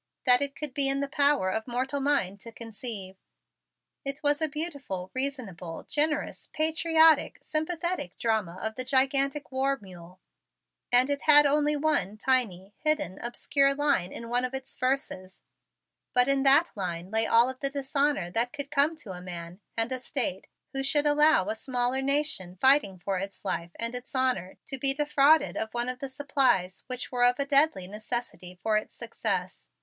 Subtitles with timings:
[0.25, 3.17] that it could be in the power of mortal mind to conceive.
[4.03, 10.19] It was a beautiful, reasonable, generous, patriotic, sympathetic drama of the gigantic war mule
[10.91, 15.43] and it had only one tiny, hidden obscure line in one of its verses,
[16.15, 19.91] but in that line lay all of dishonor that could come to a man and
[19.91, 24.57] a State who should allow a smaller nation fighting for its life and its honor
[24.65, 28.77] to be defrauded of one of the supplies which were of a deadly necessity for
[28.77, 29.69] its success.